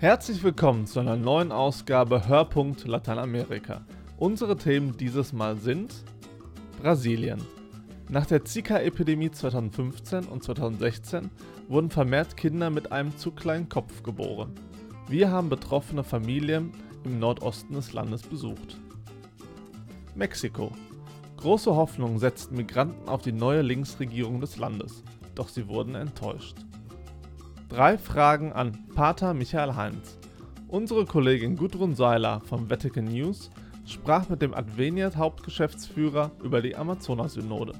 Herzlich 0.00 0.42
willkommen 0.42 0.86
zu 0.86 0.98
einer 0.98 1.16
neuen 1.16 1.52
Ausgabe 1.52 2.26
Hörpunkt 2.26 2.86
Lateinamerika. 2.86 3.84
Unsere 4.16 4.56
Themen 4.56 4.96
dieses 4.96 5.34
Mal 5.34 5.58
sind 5.58 5.92
Brasilien. 6.80 7.42
Nach 8.08 8.24
der 8.24 8.42
Zika-Epidemie 8.42 9.30
2015 9.30 10.24
und 10.24 10.42
2016 10.42 11.30
wurden 11.68 11.90
vermehrt 11.90 12.38
Kinder 12.38 12.70
mit 12.70 12.92
einem 12.92 13.14
zu 13.18 13.30
kleinen 13.30 13.68
Kopf 13.68 14.02
geboren. 14.02 14.54
Wir 15.06 15.30
haben 15.30 15.50
betroffene 15.50 16.02
Familien 16.02 16.72
im 17.04 17.18
Nordosten 17.18 17.74
des 17.74 17.92
Landes 17.92 18.22
besucht. 18.22 18.78
Mexiko. 20.14 20.72
Große 21.36 21.76
Hoffnung 21.76 22.18
setzten 22.18 22.56
Migranten 22.56 23.06
auf 23.06 23.20
die 23.20 23.32
neue 23.32 23.60
Linksregierung 23.60 24.40
des 24.40 24.56
Landes, 24.56 25.04
doch 25.34 25.50
sie 25.50 25.68
wurden 25.68 25.94
enttäuscht. 25.94 26.56
Drei 27.70 27.96
Fragen 27.98 28.52
an 28.52 28.76
Pater 28.96 29.32
Michael 29.32 29.76
Heinz. 29.76 30.18
Unsere 30.66 31.04
Kollegin 31.06 31.54
Gudrun 31.54 31.94
Seiler 31.94 32.40
vom 32.40 32.68
Vatican 32.68 33.04
News 33.04 33.48
sprach 33.86 34.28
mit 34.28 34.42
dem 34.42 34.54
Adveniat-Hauptgeschäftsführer 34.54 36.32
über 36.42 36.62
die 36.62 36.74
Amazonasynode. 36.74 37.74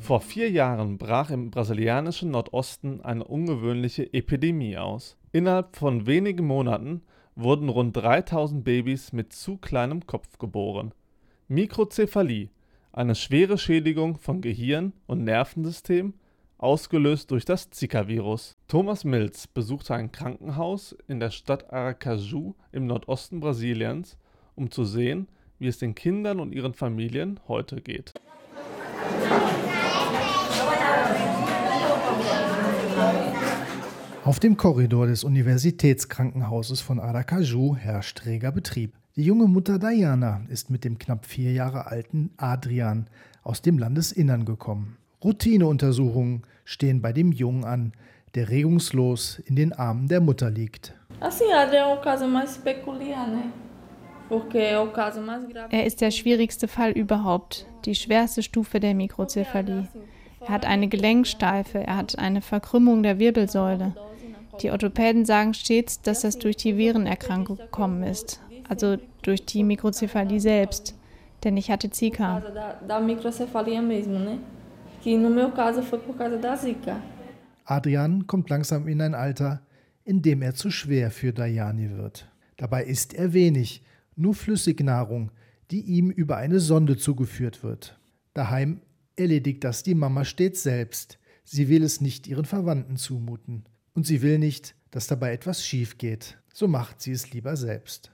Vor 0.00 0.22
vier 0.22 0.50
Jahren 0.50 0.96
brach 0.96 1.28
im 1.28 1.50
brasilianischen 1.50 2.30
Nordosten 2.30 3.02
eine 3.02 3.24
ungewöhnliche 3.24 4.10
Epidemie 4.14 4.78
aus. 4.78 5.18
Innerhalb 5.32 5.76
von 5.76 6.06
wenigen 6.06 6.46
Monaten 6.46 7.02
wurden 7.36 7.68
rund 7.68 7.94
3000 7.94 8.64
Babys 8.64 9.12
mit 9.12 9.34
zu 9.34 9.58
kleinem 9.58 10.06
Kopf 10.06 10.38
geboren. 10.38 10.94
Mikrozephalie, 11.52 12.48
eine 12.92 13.16
schwere 13.16 13.58
Schädigung 13.58 14.18
von 14.18 14.40
Gehirn 14.40 14.92
und 15.08 15.24
Nervensystem, 15.24 16.14
ausgelöst 16.58 17.32
durch 17.32 17.44
das 17.44 17.70
Zika-Virus. 17.70 18.56
Thomas 18.68 19.02
Mills 19.02 19.48
besuchte 19.48 19.96
ein 19.96 20.12
Krankenhaus 20.12 20.96
in 21.08 21.18
der 21.18 21.30
Stadt 21.30 21.72
Aracaju 21.72 22.54
im 22.70 22.86
Nordosten 22.86 23.40
Brasiliens, 23.40 24.16
um 24.54 24.70
zu 24.70 24.84
sehen, 24.84 25.26
wie 25.58 25.66
es 25.66 25.78
den 25.78 25.96
Kindern 25.96 26.38
und 26.38 26.52
ihren 26.52 26.72
Familien 26.72 27.40
heute 27.48 27.80
geht. 27.80 28.14
Auf 34.24 34.38
dem 34.38 34.56
Korridor 34.56 35.08
des 35.08 35.24
Universitätskrankenhauses 35.24 36.80
von 36.80 37.00
Aracaju 37.00 37.74
herrscht 37.74 38.24
reger 38.24 38.52
Betrieb. 38.52 38.99
Die 39.16 39.24
junge 39.24 39.46
Mutter 39.46 39.80
Diana 39.80 40.42
ist 40.48 40.70
mit 40.70 40.84
dem 40.84 40.96
knapp 40.96 41.26
vier 41.26 41.52
Jahre 41.52 41.88
alten 41.88 42.30
Adrian 42.36 43.08
aus 43.42 43.60
dem 43.60 43.76
Landesinnern 43.76 44.44
gekommen. 44.44 44.98
Routineuntersuchungen 45.24 46.42
stehen 46.64 47.02
bei 47.02 47.12
dem 47.12 47.32
Jungen 47.32 47.64
an, 47.64 47.92
der 48.36 48.50
regungslos 48.50 49.40
in 49.44 49.56
den 49.56 49.72
Armen 49.72 50.06
der 50.06 50.20
Mutter 50.20 50.48
liegt. 50.48 50.94
Er 55.70 55.86
ist 55.86 56.00
der 56.00 56.10
schwierigste 56.12 56.68
Fall 56.68 56.92
überhaupt, 56.92 57.66
die 57.84 57.96
schwerste 57.96 58.44
Stufe 58.44 58.78
der 58.78 58.94
Mikrozephalie. 58.94 59.88
Er 60.40 60.48
hat 60.48 60.64
eine 60.64 60.86
Gelenksteife, 60.86 61.78
er 61.80 61.96
hat 61.96 62.16
eine 62.16 62.42
Verkrümmung 62.42 63.02
der 63.02 63.18
Wirbelsäule. 63.18 63.96
Die 64.62 64.70
Orthopäden 64.70 65.24
sagen 65.24 65.52
stets, 65.54 66.00
dass 66.00 66.20
das 66.20 66.38
durch 66.38 66.56
die 66.56 66.76
Virenerkrankung 66.76 67.56
gekommen 67.56 68.04
ist, 68.04 68.40
also 68.70 68.98
durch 69.22 69.44
die 69.44 69.64
Mikrozephalie 69.64 70.40
selbst. 70.40 70.94
Denn 71.42 71.56
ich 71.56 71.70
hatte 71.70 71.90
Zika. 71.90 72.40
Adrian 77.64 78.26
kommt 78.26 78.48
langsam 78.48 78.86
in 78.86 79.00
ein 79.00 79.14
Alter, 79.14 79.62
in 80.04 80.22
dem 80.22 80.40
er 80.42 80.54
zu 80.54 80.70
schwer 80.70 81.10
für 81.10 81.32
Dayani 81.32 81.90
wird. 81.90 82.30
Dabei 82.56 82.84
isst 82.84 83.12
er 83.12 83.32
wenig, 83.32 83.82
nur 84.14 84.34
Flüssignahrung, 84.34 85.32
die 85.70 85.80
ihm 85.80 86.10
über 86.10 86.36
eine 86.36 86.60
Sonde 86.60 86.96
zugeführt 86.96 87.64
wird. 87.64 87.98
Daheim 88.34 88.82
erledigt 89.16 89.64
das 89.64 89.82
die 89.82 89.94
Mama 89.94 90.24
stets 90.24 90.62
selbst. 90.62 91.18
Sie 91.42 91.68
will 91.68 91.82
es 91.82 92.00
nicht 92.00 92.28
ihren 92.28 92.44
Verwandten 92.44 92.96
zumuten 92.96 93.64
und 93.94 94.06
sie 94.06 94.22
will 94.22 94.38
nicht, 94.38 94.76
dass 94.92 95.08
dabei 95.08 95.32
etwas 95.32 95.66
schief 95.66 95.98
geht. 95.98 96.39
So 96.52 96.68
macht 96.68 97.00
sie 97.00 97.12
es 97.12 97.32
lieber 97.32 97.56
selbst. 97.56 98.10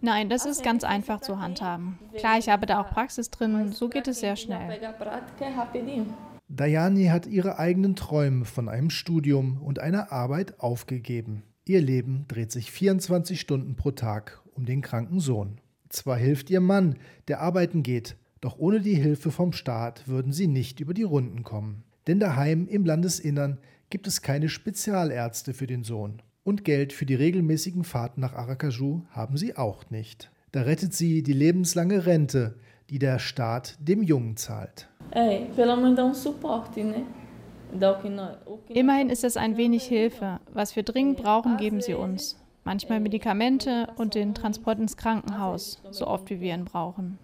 Nein, 0.00 0.28
das 0.28 0.46
ist 0.46 0.62
ganz 0.62 0.84
einfach 0.84 1.20
zu 1.20 1.40
handhaben. 1.40 1.98
Klar, 2.16 2.38
ich 2.38 2.48
habe 2.48 2.66
da 2.66 2.80
auch 2.80 2.90
Praxis 2.90 3.30
drin, 3.30 3.72
so 3.72 3.88
geht 3.88 4.06
es 4.06 4.20
sehr 4.20 4.36
schnell. 4.36 4.80
Dayani 6.48 7.06
hat 7.06 7.26
ihre 7.26 7.58
eigenen 7.58 7.96
Träume 7.96 8.44
von 8.44 8.68
einem 8.68 8.90
Studium 8.90 9.60
und 9.60 9.80
einer 9.80 10.12
Arbeit 10.12 10.60
aufgegeben. 10.60 11.42
Ihr 11.66 11.82
Leben 11.82 12.24
dreht 12.28 12.52
sich 12.52 12.70
24 12.70 13.38
Stunden 13.38 13.76
pro 13.76 13.90
Tag 13.90 14.40
um 14.54 14.64
den 14.64 14.80
kranken 14.80 15.20
Sohn. 15.20 15.60
Zwar 15.90 16.16
hilft 16.16 16.48
ihr 16.48 16.60
Mann, 16.60 16.96
der 17.28 17.40
arbeiten 17.40 17.82
geht, 17.82 18.16
doch 18.40 18.58
ohne 18.58 18.80
die 18.80 18.94
Hilfe 18.94 19.30
vom 19.30 19.52
Staat 19.52 20.06
würden 20.08 20.32
sie 20.32 20.46
nicht 20.46 20.80
über 20.80 20.94
die 20.94 21.02
Runden 21.02 21.42
kommen. 21.42 21.82
Denn 22.06 22.20
daheim 22.20 22.66
im 22.68 22.86
Landesinnern 22.86 23.58
gibt 23.90 24.06
es 24.06 24.22
keine 24.22 24.48
Spezialärzte 24.48 25.54
für 25.54 25.66
den 25.66 25.84
Sohn. 25.84 26.22
Und 26.44 26.64
Geld 26.64 26.92
für 26.92 27.06
die 27.06 27.14
regelmäßigen 27.14 27.84
Fahrten 27.84 28.20
nach 28.20 28.34
Aracaju 28.34 29.02
haben 29.10 29.36
sie 29.36 29.56
auch 29.56 29.90
nicht. 29.90 30.30
Da 30.52 30.62
rettet 30.62 30.94
sie 30.94 31.22
die 31.22 31.32
lebenslange 31.32 32.06
Rente, 32.06 32.54
die 32.90 32.98
der 32.98 33.18
Staat 33.18 33.76
dem 33.80 34.02
Jungen 34.02 34.36
zahlt. 34.36 34.88
Immerhin 38.68 39.10
ist 39.10 39.24
es 39.24 39.36
ein 39.36 39.56
wenig 39.58 39.84
Hilfe. 39.84 40.40
Was 40.52 40.74
wir 40.74 40.82
dringend 40.82 41.18
brauchen, 41.18 41.58
geben 41.58 41.82
sie 41.82 41.94
uns. 41.94 42.38
Manchmal 42.64 43.00
Medikamente 43.00 43.88
und 43.96 44.14
den 44.14 44.34
Transport 44.34 44.78
ins 44.78 44.96
Krankenhaus, 44.96 45.82
so 45.90 46.06
oft 46.06 46.30
wie 46.30 46.40
wir 46.40 46.54
ihn 46.54 46.64
brauchen. 46.64 47.18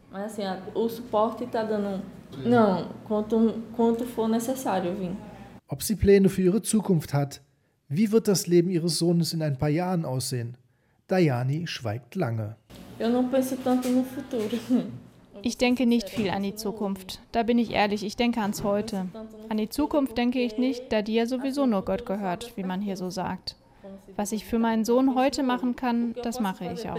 Não, 2.44 2.86
quanto, 3.06 3.54
quanto 3.76 4.04
for 4.04 4.28
necessário 4.28 4.92
vir. 4.94 5.16
Ob 5.66 5.82
sie 5.82 5.96
Pläne 5.96 6.28
für 6.28 6.42
ihre 6.42 6.62
Zukunft 6.62 7.14
hat? 7.14 7.40
Wie 7.88 8.12
wird 8.12 8.28
das 8.28 8.46
Leben 8.46 8.70
ihres 8.70 8.98
Sohnes 8.98 9.32
in 9.32 9.42
ein 9.42 9.58
paar 9.58 9.70
Jahren 9.70 10.04
aussehen? 10.04 10.58
Dayani 11.06 11.66
schweigt 11.66 12.14
lange. 12.16 12.56
Ich 15.42 15.58
denke 15.58 15.86
nicht 15.86 16.08
viel 16.08 16.30
an 16.30 16.42
die 16.42 16.54
Zukunft. 16.54 17.20
Da 17.32 17.42
bin 17.42 17.58
ich 17.58 17.70
ehrlich, 17.72 18.04
ich 18.04 18.16
denke 18.16 18.40
ans 18.40 18.62
Heute. 18.62 19.06
An 19.48 19.56
die 19.56 19.68
Zukunft 19.68 20.16
denke 20.18 20.40
ich 20.40 20.58
nicht, 20.58 20.92
da 20.92 21.02
die 21.02 21.14
ja 21.14 21.26
sowieso 21.26 21.66
nur 21.66 21.84
Gott 21.84 22.06
gehört, 22.06 22.56
wie 22.56 22.62
man 22.62 22.80
hier 22.80 22.96
so 22.96 23.10
sagt. 23.10 23.56
Was 24.16 24.32
ich 24.32 24.44
für 24.44 24.58
meinen 24.58 24.84
Sohn 24.84 25.14
heute 25.14 25.42
machen 25.42 25.76
kann, 25.76 26.14
das 26.22 26.40
mache 26.40 26.70
ich 26.72 26.88
auch. 26.88 26.98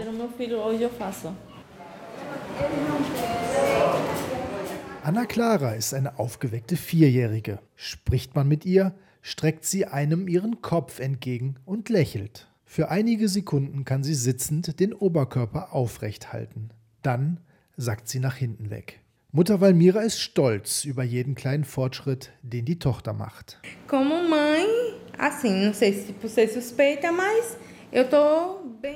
Anna 5.06 5.24
Clara 5.24 5.74
ist 5.74 5.94
eine 5.94 6.18
aufgeweckte 6.18 6.76
Vierjährige. 6.76 7.60
Spricht 7.76 8.34
man 8.34 8.48
mit 8.48 8.66
ihr, 8.66 8.92
streckt 9.22 9.64
sie 9.64 9.86
einem 9.86 10.26
ihren 10.26 10.62
Kopf 10.62 10.98
entgegen 10.98 11.54
und 11.64 11.90
lächelt. 11.90 12.48
Für 12.64 12.88
einige 12.88 13.28
Sekunden 13.28 13.84
kann 13.84 14.02
sie 14.02 14.16
sitzend 14.16 14.80
den 14.80 14.92
Oberkörper 14.92 15.72
aufrecht 15.72 16.32
halten. 16.32 16.70
Dann 17.02 17.38
sackt 17.76 18.08
sie 18.08 18.18
nach 18.18 18.34
hinten 18.34 18.70
weg. 18.70 18.98
Mutter 19.30 19.60
Valmira 19.60 20.00
ist 20.00 20.18
stolz 20.18 20.84
über 20.84 21.04
jeden 21.04 21.36
kleinen 21.36 21.62
Fortschritt, 21.62 22.32
den 22.42 22.64
die 22.64 22.80
Tochter 22.80 23.12
macht. 23.12 23.60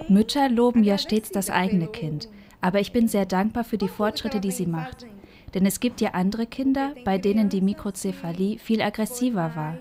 Mütter 0.09 0.49
loben 0.49 0.83
ja 0.83 0.99
stets 0.99 1.31
das 1.31 1.51
eigene 1.51 1.87
Kind, 1.87 2.29
aber 2.61 2.81
ich 2.81 2.91
bin 2.91 3.07
sehr 3.07 3.27
dankbar 3.27 3.63
für 3.63 3.79
die 3.79 3.87
Fortschritte, 3.87 4.41
die 4.41 4.51
sie 4.51 4.67
macht. 4.67 5.07
Denn 5.55 5.67
es 5.67 5.81
gibt 5.81 6.01
ja 6.01 6.11
andere 6.11 6.47
Kinder, 6.47 6.95
bei 7.05 7.19
denen 7.19 7.49
die 7.49 7.61
Mikrozephalie 7.61 8.59
viel 8.59 8.83
aggressiver 8.83 9.53
war. 9.55 9.79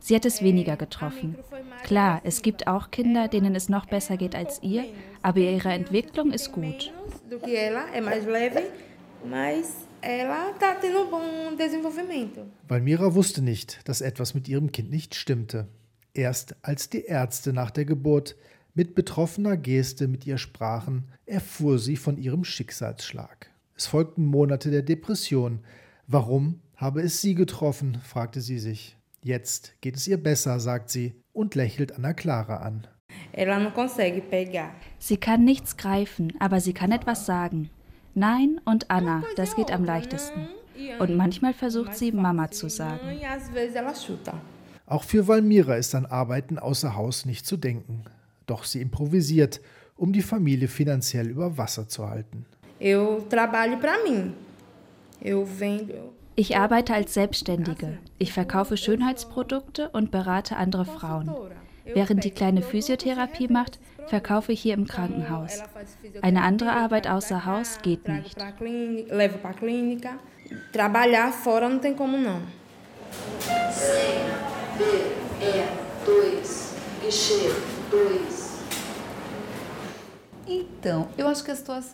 Sie 0.00 0.16
hat 0.16 0.24
es 0.24 0.42
weniger 0.42 0.76
getroffen. 0.76 1.36
Klar, 1.84 2.20
es 2.24 2.42
gibt 2.42 2.66
auch 2.66 2.90
Kinder, 2.90 3.28
denen 3.28 3.54
es 3.54 3.68
noch 3.68 3.86
besser 3.86 4.16
geht 4.16 4.34
als 4.34 4.60
ihr, 4.62 4.84
aber 5.22 5.38
ihre 5.38 5.70
Entwicklung 5.70 6.32
ist 6.32 6.50
gut. 6.50 6.92
Valmira 12.66 13.14
wusste 13.14 13.42
nicht, 13.42 13.88
dass 13.88 14.00
etwas 14.00 14.34
mit 14.34 14.48
ihrem 14.48 14.72
Kind 14.72 14.90
nicht 14.90 15.14
stimmte. 15.14 15.68
Erst 16.14 16.56
als 16.62 16.90
die 16.90 17.04
Ärzte 17.04 17.52
nach 17.52 17.70
der 17.70 17.84
Geburt 17.84 18.34
mit 18.74 18.96
betroffener 18.96 19.56
Geste 19.56 20.08
mit 20.08 20.26
ihr 20.26 20.38
sprachen, 20.38 21.04
erfuhr 21.26 21.78
sie 21.78 21.96
von 21.96 22.18
ihrem 22.18 22.42
Schicksalsschlag. 22.42 23.51
Es 23.76 23.86
folgten 23.86 24.26
Monate 24.26 24.70
der 24.70 24.82
Depression. 24.82 25.60
Warum 26.06 26.60
habe 26.76 27.00
es 27.02 27.20
sie 27.20 27.34
getroffen? 27.34 27.98
fragte 28.04 28.40
sie 28.40 28.58
sich. 28.58 28.96
Jetzt 29.22 29.74
geht 29.80 29.96
es 29.96 30.06
ihr 30.08 30.22
besser, 30.22 30.60
sagt 30.60 30.90
sie 30.90 31.14
und 31.32 31.54
lächelt 31.54 31.92
Anna 31.92 32.12
Clara 32.12 32.56
an. 32.56 32.86
Sie 34.98 35.16
kann 35.16 35.44
nichts 35.44 35.76
greifen, 35.76 36.32
aber 36.38 36.60
sie 36.60 36.72
kann 36.72 36.92
etwas 36.92 37.26
sagen. 37.26 37.70
Nein 38.14 38.60
und 38.64 38.90
Anna, 38.90 39.22
das 39.36 39.56
geht 39.56 39.70
am 39.70 39.84
leichtesten. 39.84 40.48
Und 40.98 41.16
manchmal 41.16 41.54
versucht 41.54 41.94
sie, 41.94 42.12
Mama 42.12 42.50
zu 42.50 42.68
sagen. 42.68 43.00
Auch 44.86 45.04
für 45.04 45.28
Valmira 45.28 45.76
ist 45.76 45.94
an 45.94 46.06
Arbeiten 46.06 46.58
außer 46.58 46.96
Haus 46.96 47.24
nicht 47.24 47.46
zu 47.46 47.56
denken. 47.56 48.04
Doch 48.46 48.64
sie 48.64 48.80
improvisiert, 48.80 49.60
um 49.96 50.12
die 50.12 50.22
Familie 50.22 50.68
finanziell 50.68 51.28
über 51.28 51.56
Wasser 51.56 51.88
zu 51.88 52.08
halten. 52.08 52.46
Ich 56.34 56.56
arbeite 56.56 56.94
als 56.94 57.14
Selbstständige. 57.14 57.98
Ich 58.18 58.32
verkaufe 58.32 58.76
Schönheitsprodukte 58.76 59.90
und 59.90 60.10
berate 60.10 60.56
andere 60.56 60.84
Frauen. 60.84 61.30
Während 61.84 62.24
die 62.24 62.30
kleine 62.30 62.62
Physiotherapie 62.62 63.48
macht, 63.48 63.78
verkaufe 64.06 64.52
ich 64.52 64.60
hier 64.60 64.74
im 64.74 64.86
Krankenhaus. 64.86 65.62
Eine 66.22 66.42
andere 66.42 66.72
Arbeit 66.72 67.08
außer 67.08 67.44
Haus 67.44 67.78
geht 67.82 68.08
nicht. 68.08 68.36
Trabalhar 70.72 71.32
fora 71.32 71.68
não 71.68 71.78
tem 71.78 71.94
como 71.94 72.18
não. 72.18 72.42
C, 73.70 73.86
B, 74.76 74.84
E, 75.40 75.64
2, 76.04 76.42
Guichê, 77.02 77.50
2. 77.90 78.41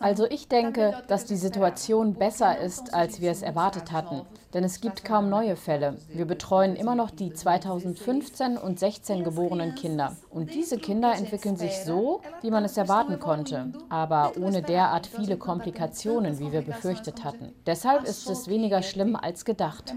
Also 0.00 0.26
ich 0.28 0.48
denke, 0.48 1.02
dass 1.08 1.24
die 1.26 1.36
Situation 1.36 2.14
besser 2.14 2.58
ist, 2.58 2.94
als 2.94 3.20
wir 3.20 3.30
es 3.30 3.42
erwartet 3.42 3.92
hatten. 3.92 4.22
Denn 4.54 4.64
es 4.64 4.80
gibt 4.80 5.04
kaum 5.04 5.28
neue 5.28 5.56
Fälle. 5.56 5.98
Wir 6.08 6.24
betreuen 6.24 6.74
immer 6.74 6.94
noch 6.94 7.10
die 7.10 7.32
2015 7.32 8.56
und 8.56 8.78
16 8.78 9.22
geborenen 9.22 9.74
Kinder. 9.74 10.16
Und 10.30 10.54
diese 10.54 10.78
Kinder 10.78 11.14
entwickeln 11.14 11.56
sich 11.56 11.84
so, 11.84 12.22
wie 12.40 12.50
man 12.50 12.64
es 12.64 12.78
erwarten 12.78 13.20
konnte, 13.20 13.72
aber 13.90 14.32
ohne 14.40 14.62
derart 14.62 15.06
viele 15.06 15.36
Komplikationen, 15.36 16.38
wie 16.38 16.50
wir 16.50 16.62
befürchtet 16.62 17.24
hatten. 17.24 17.52
Deshalb 17.66 18.04
ist 18.04 18.30
es 18.30 18.48
weniger 18.48 18.82
schlimm 18.82 19.16
als 19.16 19.44
gedacht. 19.44 19.94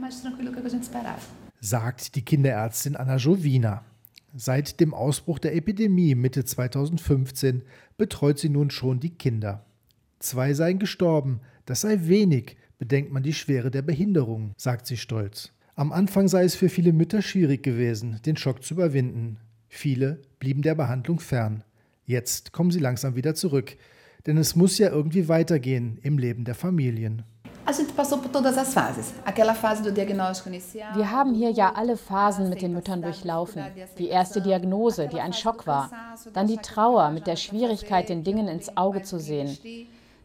Sagt 1.61 2.15
die 2.15 2.25
Kinderärztin 2.25 2.97
Anna 2.97 3.15
Jovina. 3.15 3.83
Seit 4.33 4.79
dem 4.79 4.93
Ausbruch 4.93 5.39
der 5.39 5.55
Epidemie 5.55 6.15
Mitte 6.15 6.45
2015 6.45 7.63
betreut 7.97 8.39
sie 8.39 8.49
nun 8.49 8.69
schon 8.69 8.99
die 8.99 9.09
Kinder. 9.09 9.65
Zwei 10.19 10.53
seien 10.53 10.79
gestorben, 10.79 11.41
das 11.65 11.81
sei 11.81 11.99
wenig, 12.03 12.55
bedenkt 12.79 13.11
man 13.11 13.23
die 13.23 13.33
Schwere 13.33 13.71
der 13.71 13.81
Behinderung, 13.81 14.53
sagt 14.55 14.87
sie 14.87 14.97
stolz. 14.97 15.51
Am 15.75 15.91
Anfang 15.91 16.27
sei 16.27 16.43
es 16.43 16.55
für 16.55 16.69
viele 16.69 16.93
Mütter 16.93 17.21
schwierig 17.21 17.63
gewesen, 17.63 18.19
den 18.25 18.37
Schock 18.37 18.63
zu 18.63 18.75
überwinden. 18.75 19.37
Viele 19.67 20.21
blieben 20.39 20.61
der 20.61 20.75
Behandlung 20.75 21.19
fern. 21.19 21.63
Jetzt 22.05 22.53
kommen 22.53 22.71
sie 22.71 22.79
langsam 22.79 23.15
wieder 23.15 23.35
zurück, 23.35 23.75
denn 24.25 24.37
es 24.37 24.55
muss 24.55 24.77
ja 24.77 24.89
irgendwie 24.89 25.27
weitergehen 25.27 25.97
im 26.03 26.17
Leben 26.17 26.45
der 26.45 26.55
Familien. 26.55 27.23
Wir 30.93 31.11
haben 31.11 31.33
hier 31.33 31.51
ja 31.51 31.73
alle 31.75 31.97
Phasen 31.97 32.49
mit 32.49 32.61
den 32.61 32.73
Müttern 32.73 33.01
durchlaufen. 33.01 33.63
Die 33.97 34.07
erste 34.07 34.41
Diagnose, 34.41 35.07
die 35.07 35.19
ein 35.19 35.33
Schock 35.33 35.67
war. 35.67 35.89
Dann 36.33 36.47
die 36.47 36.57
Trauer 36.57 37.09
mit 37.11 37.27
der 37.27 37.35
Schwierigkeit, 37.35 38.09
den 38.09 38.23
Dingen 38.23 38.47
ins 38.47 38.75
Auge 38.77 39.03
zu 39.03 39.19
sehen. 39.19 39.57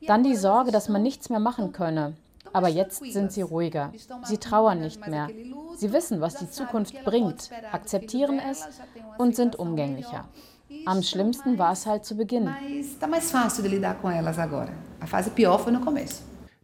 Dann 0.07 0.25
die 0.25 0.37
Sorge, 0.37 0.71
dass 0.71 0.89
man 0.89 1.03
nichts 1.03 1.31
mehr 1.31 1.41
machen 1.41 1.73
könne. 1.73 2.15
Aber 2.53 2.69
jetzt 2.69 3.05
sind 3.05 3.33
sie 3.33 3.43
ruhiger. 3.43 3.93
Sie 4.25 4.39
trauern 4.39 4.81
nicht 4.81 5.07
mehr. 5.07 5.29
Sie 5.77 5.93
wissen, 5.93 6.21
was 6.21 6.37
die 6.37 6.51
Zukunft 6.51 7.05
bringt, 7.05 7.51
akzeptieren 7.73 8.39
es 8.39 8.67
und 9.19 9.37
sind 9.37 9.57
umgänglicher. 9.57 10.25
Am 10.85 11.03
schlimmsten 11.03 11.59
war 11.59 11.73
es 11.73 11.87
halt 11.87 12.05
zu 12.05 12.17
Beginn. 12.17 12.49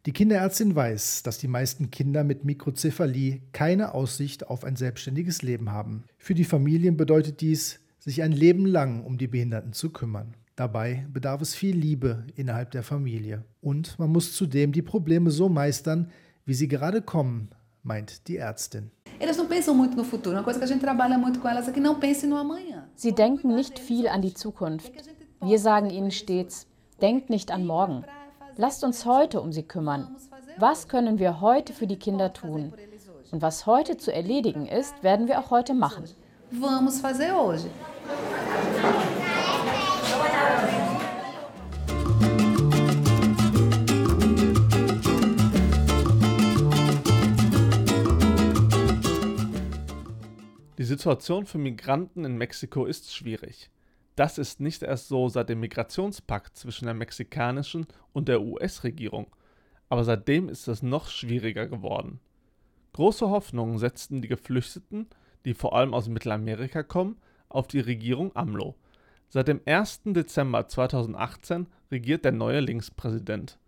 Die 0.04 0.12
Kinderärztin 0.12 0.74
weiß, 0.74 1.22
dass 1.22 1.38
die 1.38 1.46
meisten 1.46 1.92
Kinder 1.92 2.24
mit 2.24 2.44
Mikrozephalie 2.44 3.40
keine 3.52 3.94
Aussicht 3.94 4.48
auf 4.48 4.64
ein 4.64 4.74
selbstständiges 4.74 5.42
Leben 5.42 5.70
haben. 5.70 6.02
Für 6.18 6.34
die 6.34 6.42
Familien 6.42 6.96
bedeutet 6.96 7.40
dies, 7.40 7.78
sich 8.00 8.20
ein 8.24 8.32
Leben 8.32 8.66
lang 8.66 9.04
um 9.04 9.16
die 9.16 9.28
Behinderten 9.28 9.72
zu 9.72 9.90
kümmern. 9.90 10.34
Dabei 10.56 11.06
bedarf 11.12 11.40
es 11.40 11.54
viel 11.54 11.76
Liebe 11.76 12.26
innerhalb 12.34 12.72
der 12.72 12.82
Familie. 12.82 13.44
Und 13.60 13.96
man 14.00 14.10
muss 14.10 14.34
zudem 14.34 14.72
die 14.72 14.82
Probleme 14.82 15.30
so 15.30 15.48
meistern, 15.48 16.10
wie 16.46 16.54
sie 16.54 16.66
gerade 16.66 17.00
kommen, 17.00 17.50
meint 17.84 18.26
die 18.26 18.38
Ärztin. 18.38 18.90
Sie 22.96 23.12
denken 23.12 23.54
nicht 23.54 23.78
viel 23.78 24.08
an 24.08 24.20
die 24.20 24.34
Zukunft. 24.34 24.92
Wir 25.40 25.60
sagen 25.60 25.90
ihnen 25.90 26.10
stets, 26.10 26.66
denkt 27.00 27.30
nicht 27.30 27.52
an 27.52 27.64
morgen. 27.64 28.04
Lasst 28.56 28.84
uns 28.84 29.06
heute 29.06 29.40
um 29.40 29.52
sie 29.52 29.62
kümmern. 29.62 30.14
Was 30.58 30.88
können 30.88 31.18
wir 31.18 31.40
heute 31.40 31.72
für 31.72 31.86
die 31.86 31.98
Kinder 31.98 32.32
tun? 32.32 32.72
Und 33.30 33.40
was 33.40 33.64
heute 33.64 33.96
zu 33.96 34.12
erledigen 34.12 34.66
ist, 34.66 35.02
werden 35.02 35.26
wir 35.26 35.40
auch 35.40 35.50
heute 35.50 35.72
machen. 35.72 36.04
Vamos 36.50 37.00
fazer 37.00 37.34
hoje. 37.34 37.70
Die 50.76 50.84
Situation 50.84 51.46
für 51.46 51.58
Migranten 51.58 52.24
in 52.26 52.36
Mexiko 52.36 52.84
ist 52.84 53.14
schwierig. 53.14 53.70
Das 54.16 54.36
ist 54.36 54.60
nicht 54.60 54.82
erst 54.82 55.08
so 55.08 55.28
seit 55.28 55.48
dem 55.48 55.60
Migrationspakt 55.60 56.56
zwischen 56.56 56.84
der 56.84 56.94
mexikanischen 56.94 57.86
und 58.12 58.28
der 58.28 58.42
US-Regierung, 58.42 59.26
aber 59.88 60.04
seitdem 60.04 60.48
ist 60.48 60.68
es 60.68 60.82
noch 60.82 61.08
schwieriger 61.08 61.66
geworden. 61.66 62.20
Große 62.92 63.30
Hoffnungen 63.30 63.78
setzten 63.78 64.20
die 64.20 64.28
Geflüchteten, 64.28 65.08
die 65.46 65.54
vor 65.54 65.74
allem 65.74 65.94
aus 65.94 66.08
Mittelamerika 66.08 66.82
kommen, 66.82 67.16
auf 67.48 67.66
die 67.68 67.80
Regierung 67.80 68.36
AMLO. 68.36 68.74
Seit 69.28 69.48
dem 69.48 69.62
1. 69.64 70.02
Dezember 70.04 70.68
2018 70.68 71.66
regiert 71.90 72.24
der 72.26 72.32
neue 72.32 72.60
Linkspräsident. 72.60 73.58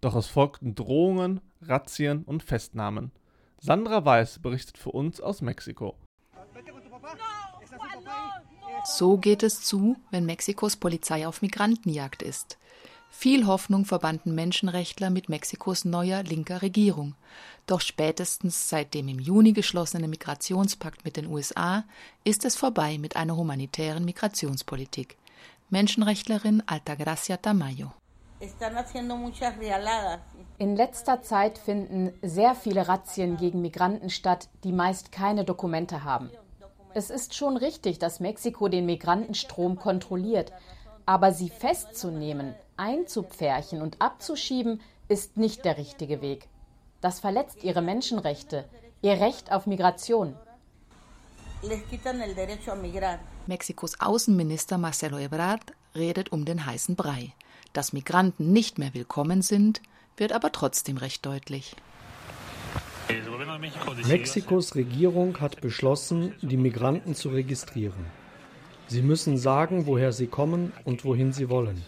Doch 0.00 0.16
es 0.16 0.26
folgten 0.26 0.74
Drohungen, 0.74 1.40
Razzien 1.62 2.24
und 2.24 2.42
Festnahmen. 2.42 3.12
Sandra 3.60 4.04
Weiß 4.04 4.40
berichtet 4.40 4.76
für 4.76 4.90
uns 4.90 5.20
aus 5.20 5.40
Mexiko. 5.40 5.96
So 8.86 9.16
geht 9.16 9.42
es 9.42 9.62
zu, 9.62 9.96
wenn 10.10 10.26
Mexikos 10.26 10.76
Polizei 10.76 11.26
auf 11.26 11.40
Migrantenjagd 11.40 12.22
ist. 12.22 12.58
Viel 13.08 13.46
Hoffnung 13.46 13.86
verbanden 13.86 14.34
Menschenrechtler 14.34 15.08
mit 15.08 15.30
Mexikos 15.30 15.86
neuer 15.86 16.22
linker 16.22 16.60
Regierung. 16.60 17.14
Doch 17.66 17.80
spätestens 17.80 18.68
seit 18.68 18.92
dem 18.92 19.08
im 19.08 19.20
Juni 19.20 19.54
geschlossenen 19.54 20.10
Migrationspakt 20.10 21.06
mit 21.06 21.16
den 21.16 21.28
USA 21.28 21.84
ist 22.24 22.44
es 22.44 22.56
vorbei 22.56 22.98
mit 22.98 23.16
einer 23.16 23.36
humanitären 23.36 24.04
Migrationspolitik. 24.04 25.16
Menschenrechtlerin 25.70 26.62
Altagracia 26.66 27.38
Tamayo. 27.38 27.92
In 30.58 30.76
letzter 30.76 31.22
Zeit 31.22 31.56
finden 31.56 32.12
sehr 32.20 32.54
viele 32.54 32.86
Razzien 32.86 33.38
gegen 33.38 33.62
Migranten 33.62 34.10
statt, 34.10 34.50
die 34.62 34.72
meist 34.72 35.10
keine 35.10 35.44
Dokumente 35.44 36.04
haben. 36.04 36.30
Es 36.94 37.10
ist 37.10 37.34
schon 37.34 37.56
richtig, 37.56 37.98
dass 37.98 38.20
Mexiko 38.20 38.68
den 38.68 38.86
Migrantenstrom 38.86 39.76
kontrolliert, 39.76 40.52
aber 41.06 41.32
sie 41.32 41.50
festzunehmen, 41.50 42.54
einzupferchen 42.76 43.82
und 43.82 44.00
abzuschieben, 44.00 44.80
ist 45.08 45.36
nicht 45.36 45.64
der 45.64 45.76
richtige 45.76 46.22
Weg. 46.22 46.48
Das 47.00 47.18
verletzt 47.20 47.64
ihre 47.64 47.82
Menschenrechte, 47.82 48.64
ihr 49.02 49.20
Recht 49.20 49.50
auf 49.52 49.66
Migration. 49.66 50.36
Mexikos 53.46 54.00
Außenminister 54.00 54.78
Marcelo 54.78 55.18
Ebrard 55.18 55.72
redet 55.94 56.30
um 56.30 56.44
den 56.44 56.64
heißen 56.64 56.94
Brei. 56.94 57.32
Dass 57.72 57.92
Migranten 57.92 58.52
nicht 58.52 58.78
mehr 58.78 58.94
willkommen 58.94 59.42
sind, 59.42 59.82
wird 60.16 60.32
aber 60.32 60.52
trotzdem 60.52 60.96
recht 60.96 61.26
deutlich. 61.26 61.74
Mexikos 64.06 64.74
Regierung 64.74 65.40
hat 65.40 65.60
beschlossen, 65.60 66.34
die 66.42 66.56
Migranten 66.56 67.14
zu 67.14 67.28
registrieren. 67.30 68.06
Sie 68.86 69.02
müssen 69.02 69.38
sagen, 69.38 69.86
woher 69.86 70.12
sie 70.12 70.26
kommen 70.26 70.72
und 70.84 71.04
wohin 71.04 71.32
sie 71.32 71.48
wollen. 71.48 71.82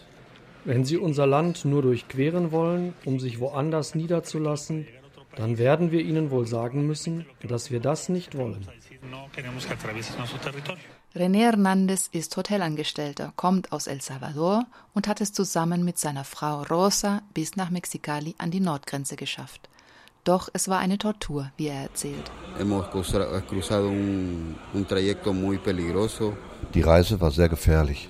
Wenn 0.65 0.83
sie 0.83 0.97
unser 0.97 1.27
Land 1.27 1.63
nur 1.65 1.81
durchqueren 1.81 2.51
wollen, 2.51 2.93
um 3.05 3.19
sich 3.19 3.39
woanders 3.39 3.95
niederzulassen, 3.95 4.87
dann 5.35 5.57
werden 5.57 5.91
wir 5.91 6.01
ihnen 6.01 6.31
wohl 6.31 6.47
sagen 6.47 6.87
müssen, 6.87 7.25
dass 7.47 7.71
wir 7.71 7.79
das 7.79 8.09
nicht 8.09 8.35
wollen. 8.35 8.67
René 11.15 11.39
Hernández 11.45 12.09
ist 12.11 12.35
Hotelangestellter, 12.35 13.33
kommt 13.35 13.71
aus 13.71 13.87
El 13.87 14.01
Salvador 14.01 14.65
und 14.93 15.07
hat 15.07 15.21
es 15.21 15.31
zusammen 15.31 15.85
mit 15.85 15.97
seiner 15.97 16.23
Frau 16.23 16.63
Rosa 16.63 17.21
bis 17.33 17.55
nach 17.55 17.69
Mexicali 17.69 18.35
an 18.37 18.51
die 18.51 18.59
Nordgrenze 18.59 19.15
geschafft. 19.15 19.69
Doch 20.27 20.49
es 20.51 20.67
war 20.67 20.79
eine 20.79 20.97
Tortur, 20.97 21.51
wie 21.55 21.67
er 21.67 21.83
erzählt. 21.83 22.31
Die 26.73 26.81
Reise 26.81 27.21
war 27.21 27.31
sehr 27.31 27.47
gefährlich. 27.47 28.09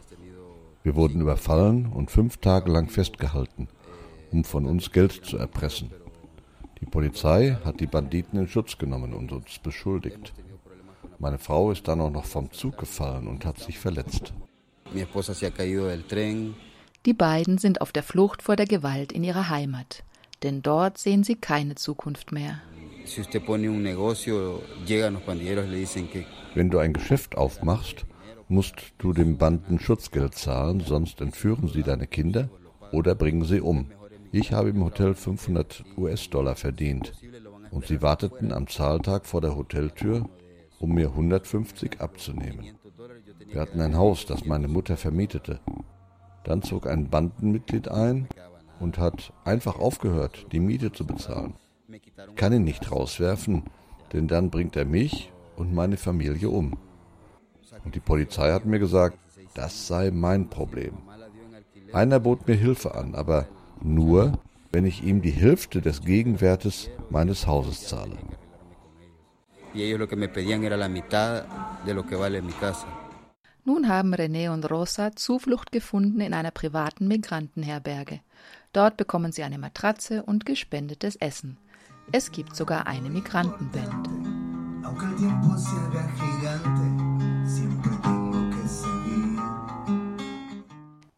Wir 0.81 0.95
wurden 0.95 1.21
überfallen 1.21 1.85
und 1.85 2.09
fünf 2.09 2.37
Tage 2.37 2.71
lang 2.71 2.89
festgehalten. 2.89 3.67
um 4.31 4.43
von 4.43 4.65
uns 4.65 4.91
Geld 4.91 5.25
zu 5.25 5.37
erpressen. 5.37 5.91
Die 6.81 6.85
Polizei 6.85 7.57
hat 7.63 7.79
die 7.79 7.87
Banditen 7.87 8.39
in 8.39 8.47
Schutz 8.47 8.77
genommen 8.77 9.13
und 9.13 9.31
uns 9.31 9.59
beschuldigt. 9.59 10.33
Meine 11.19 11.37
Frau 11.37 11.71
ist 11.71 11.87
dann 11.87 12.01
auch 12.01 12.09
noch 12.09 12.25
vom 12.25 12.51
Zug 12.51 12.77
gefallen 12.77 13.27
und 13.27 13.45
hat 13.45 13.59
sich 13.59 13.77
verletzt. 13.79 14.33
Die 17.05 17.13
beiden 17.13 17.57
sind 17.57 17.81
auf 17.81 17.91
der 17.91 18.03
Flucht 18.03 18.41
vor 18.41 18.55
der 18.55 18.65
Gewalt 18.65 19.11
in 19.11 19.23
ihrer 19.23 19.49
Heimat, 19.49 20.03
denn 20.43 20.61
dort 20.61 20.97
sehen 20.97 21.23
sie 21.23 21.35
keine 21.35 21.75
Zukunft 21.75 22.31
mehr. 22.31 22.61
Wenn 26.55 26.69
du 26.69 26.77
ein 26.79 26.93
Geschäft 26.93 27.37
aufmachst, 27.37 28.05
musst 28.49 28.75
du 28.97 29.13
dem 29.13 29.37
Banden 29.37 29.79
Schutzgeld 29.79 30.35
zahlen, 30.35 30.81
sonst 30.81 31.21
entführen 31.21 31.67
sie 31.67 31.83
deine 31.83 32.07
Kinder 32.07 32.49
oder 32.91 33.15
bringen 33.15 33.45
sie 33.45 33.61
um. 33.61 33.87
Ich 34.31 34.51
habe 34.51 34.69
im 34.69 34.83
Hotel 34.83 35.15
500 35.15 35.83
US-Dollar 35.97 36.55
verdient 36.55 37.13
und 37.71 37.85
sie 37.85 38.01
warteten 38.01 38.51
am 38.51 38.67
Zahltag 38.67 39.25
vor 39.25 39.41
der 39.41 39.55
Hoteltür, 39.55 40.29
um 40.79 40.93
mir 40.93 41.09
150 41.09 41.99
abzunehmen. 42.01 42.77
Wir 43.49 43.61
hatten 43.61 43.81
ein 43.81 43.95
Haus, 43.95 44.25
das 44.25 44.45
meine 44.45 44.67
Mutter 44.67 44.97
vermietete. 44.97 45.59
Dann 46.43 46.61
zog 46.61 46.87
ein 46.87 47.09
Bandenmitglied 47.09 47.87
ein 47.87 48.27
und 48.79 48.97
hat 48.97 49.33
einfach 49.43 49.79
aufgehört, 49.79 50.47
die 50.51 50.59
Miete 50.59 50.91
zu 50.91 51.05
bezahlen. 51.05 51.55
Ich 51.89 52.35
kann 52.35 52.53
ihn 52.53 52.63
nicht 52.63 52.91
rauswerfen, 52.91 53.63
denn 54.13 54.27
dann 54.27 54.49
bringt 54.49 54.75
er 54.75 54.85
mich 54.85 55.31
und 55.55 55.73
meine 55.73 55.97
Familie 55.97 56.49
um. 56.49 56.77
Und 57.83 57.95
die 57.95 57.99
Polizei 57.99 58.51
hat 58.51 58.65
mir 58.65 58.79
gesagt, 58.79 59.17
das 59.53 59.87
sei 59.87 60.11
mein 60.11 60.49
Problem. 60.49 60.93
Einer 61.93 62.19
bot 62.19 62.47
mir 62.47 62.55
Hilfe 62.55 62.95
an, 62.95 63.15
aber 63.15 63.47
nur, 63.81 64.39
wenn 64.71 64.85
ich 64.85 65.03
ihm 65.03 65.21
die 65.21 65.31
Hälfte 65.31 65.81
des 65.81 66.01
Gegenwertes 66.01 66.89
meines 67.09 67.47
Hauses 67.47 67.87
zahle. 67.87 68.17
Nun 73.63 73.89
haben 73.89 74.13
René 74.13 74.49
und 74.51 74.69
Rosa 74.71 75.11
Zuflucht 75.15 75.71
gefunden 75.71 76.21
in 76.21 76.33
einer 76.33 76.51
privaten 76.51 77.07
Migrantenherberge. 77.07 78.21
Dort 78.73 78.97
bekommen 78.97 79.31
sie 79.31 79.43
eine 79.43 79.57
Matratze 79.57 80.23
und 80.23 80.45
gespendetes 80.45 81.15
Essen. 81.15 81.57
Es 82.11 82.31
gibt 82.31 82.55
sogar 82.55 82.87
eine 82.87 83.09
Migrantenband. 83.09 84.09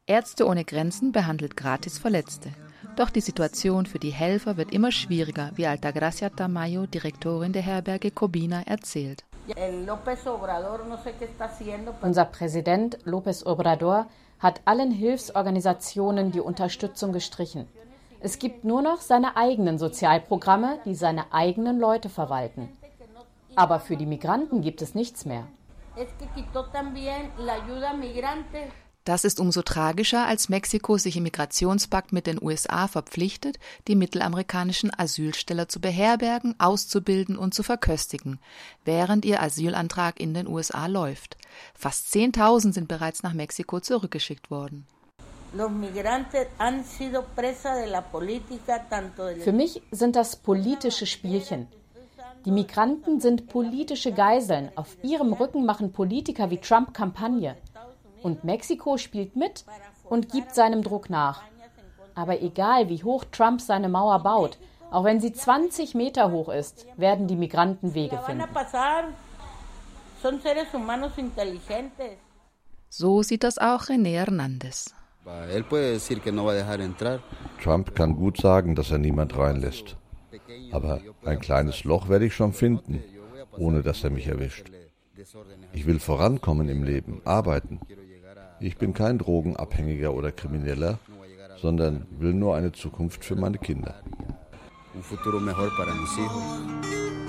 Ärzte 0.08 0.48
ohne 0.48 0.65
Grenzen 0.65 1.12
behandelt 1.12 1.56
gratis 1.56 2.00
Verletzte. 2.00 2.51
Doch 2.96 3.12
die 3.12 3.22
Situation 3.22 3.86
für 3.86 4.00
die 4.00 4.10
Helfer 4.10 4.58
wird 4.58 4.74
immer 4.74 4.91
schwieriger, 4.91 5.51
wie 5.56 5.68
Altagracia 5.68 6.29
Tamayo, 6.29 6.88
Direktorin 6.88 7.53
der 7.53 7.62
Herberge 7.62 8.12
Cobina, 8.12 8.63
erzählt. 8.63 9.24
Unser 12.01 12.25
Präsident 12.25 12.98
López 13.06 13.46
Obrador 13.46 14.08
hat 14.39 14.62
allen 14.65 14.91
Hilfsorganisationen 14.91 16.32
die 16.32 16.39
Unterstützung 16.39 17.13
gestrichen. 17.13 17.68
Es 18.20 18.38
gibt 18.38 18.63
nur 18.63 18.82
noch 18.82 19.01
seine 19.01 19.38
eigenen 19.38 19.79
Sozialprogramme, 19.79 20.79
die 20.86 20.96
seine 20.96 21.34
eigenen 21.34 21.79
Leute 21.79 22.10
verwalten. 22.10 22.70
Aber 23.56 23.79
für 23.79 23.98
die 23.98 24.06
Migranten 24.06 24.62
gibt 24.62 24.82
es 24.82 24.94
nichts 24.94 25.25
mehr. 25.25 25.48
Das 29.06 29.24
ist 29.24 29.39
umso 29.39 29.62
tragischer, 29.62 30.25
als 30.25 30.50
Mexiko 30.50 30.98
sich 30.98 31.18
im 31.18 31.24
Migrationspakt 31.24 32.13
mit 32.13 32.27
den 32.27 32.41
USA 32.41 32.88
verpflichtet, 32.88 33.58
die 33.88 33.96
mittelamerikanischen 33.96 34.91
Asylsteller 34.96 35.68
zu 35.68 35.79
beherbergen, 35.79 36.56
auszubilden 36.60 37.38
und 37.38 37.53
zu 37.53 37.63
verköstigen, 37.63 38.39
während 38.86 39.25
ihr 39.25 39.41
Asylantrag 39.41 40.20
in 40.20 40.34
den 40.34 40.48
USA 40.48 40.88
läuft. 40.88 41.38
Fast 41.74 42.13
10.000 42.13 42.74
sind 42.74 42.88
bereits 42.88 43.24
nach 43.24 43.34
Mexiko 43.34 43.79
zurückgeschickt 43.79 44.51
worden. 44.51 44.86
Für 49.44 49.51
mich 49.51 49.82
sind 49.91 50.15
das 50.15 50.36
politische 50.36 51.06
Spielchen. 51.08 51.68
Die 52.46 52.51
Migranten 52.51 53.20
sind 53.20 53.50
politische 53.50 54.13
Geiseln. 54.13 54.72
Auf 54.75 54.96
ihrem 55.03 55.34
Rücken 55.34 55.65
machen 55.65 55.91
Politiker 55.91 56.50
wie 56.51 56.58
Trump 56.58 56.94
Kampagne. 56.94 57.58
Und 58.22 58.44
Mexiko 58.44 58.98
spielt 58.98 59.36
mit 59.36 59.66
und 60.04 60.32
gibt 60.32 60.56
seinem 60.56 60.84
Druck 60.84 61.10
nach. 61.10 61.44
Aber 62.16 62.42
egal, 62.42 62.90
wie 62.90 63.04
hoch 63.04 63.24
Trump 63.32 63.62
seine 63.62 63.90
Mauer 63.90 64.20
baut, 64.20 64.58
auch 64.92 65.04
wenn 65.04 65.20
sie 65.20 65.32
20 65.32 65.96
Meter 65.96 66.32
hoch 66.32 66.50
ist, 66.50 66.86
werden 66.98 67.28
die 67.28 67.36
Migranten 67.36 67.94
Wege 67.94 68.18
finden. 68.26 68.44
So 72.90 73.22
sieht 73.22 73.44
das 73.44 73.58
auch 73.60 73.84
René 73.84 74.16
Hernandez. 74.16 74.94
Trump 77.62 77.96
kann 77.96 78.16
gut 78.16 78.38
sagen, 78.38 78.76
dass 78.76 78.90
er 78.90 78.98
niemand 78.98 79.38
reinlässt. 79.38 79.96
Aber 80.72 81.02
ein 81.24 81.40
kleines 81.40 81.84
Loch 81.84 82.10
werde 82.10 82.26
ich 82.26 82.34
schon 82.36 82.54
finden, 82.54 83.04
ohne 83.58 83.84
dass 83.84 84.04
er 84.04 84.10
mich 84.10 84.28
erwischt. 84.28 84.72
Ich 85.74 85.86
will 85.86 86.00
vorankommen 86.00 86.70
im 86.70 86.84
Leben, 86.84 87.22
arbeiten. 87.26 87.80
Ich 88.62 88.78
bin 88.78 88.94
kein 88.94 89.18
Drogenabhängiger 89.18 90.13
oder 90.13 90.32
Krimineller, 90.32 91.00
sondern 91.62 92.06
will 92.12 92.34
nur 92.34 92.56
eine 92.56 92.72
Zukunft 92.74 93.24
für 93.24 93.36
meine 93.36 93.58
Kinder. 93.58 93.96
Un 94.94 95.04
futuro 95.04 95.39
mejor 95.39 95.70
para 95.78 95.94
mis 95.94 96.16
hijos. 96.18 97.29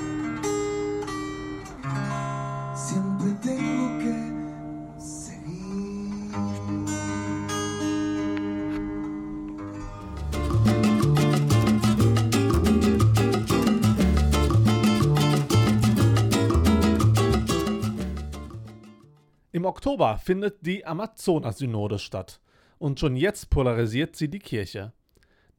Oktober 19.71 20.19
findet 20.19 20.67
die 20.67 20.85
Amazonas-Synode 20.85 22.01
statt 22.01 22.41
und 22.79 22.99
schon 22.99 23.15
jetzt 23.15 23.51
polarisiert 23.51 24.17
sie 24.17 24.29
die 24.29 24.41
Kirche. 24.41 24.93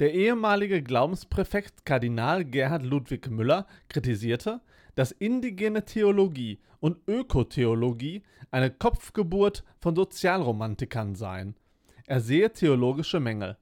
Der 0.02 0.14
ehemalige 0.14 0.84
Glaubenspräfekt 0.84 1.86
Kardinal 1.86 2.44
Gerhard 2.44 2.84
Ludwig 2.84 3.30
Müller 3.32 3.68
kritisierte, 3.88 4.60
dass 4.96 5.14
indigene 5.14 5.86
Theologie 5.86 6.60
und 6.82 6.98
Ökotheologie 7.08 8.24
eine 8.52 8.70
Kopfgeburt 8.70 9.64
von 9.80 9.96
Sozialromantikern 9.96 11.16
seien. 11.16 11.56
Er 12.06 12.20
sehe 12.20 12.52
theologische 12.52 13.22
Mängel. 13.22 13.56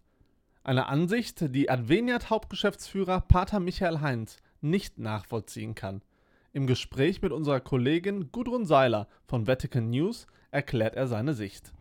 Eine 0.64 0.88
Ansicht, 0.88 1.54
die 1.54 1.70
Adveniat-Hauptgeschäftsführer 1.70 3.22
Pater 3.22 3.60
Michael 3.60 4.02
Heinz 4.02 4.38
nicht 4.62 4.98
nachvollziehen 4.98 5.76
kann. 5.76 6.02
Im 6.54 6.66
Gespräch 6.66 7.22
mit 7.22 7.32
unserer 7.34 7.60
Kollegin 7.60 8.32
Gudrun 8.32 8.66
Seiler 8.66 9.08
von 9.28 9.46
Vatican 9.46 9.92
News 9.92 10.26
erklärt 10.52 10.96
er 10.96 11.08
seine 11.08 11.34
Sicht. 11.34 11.72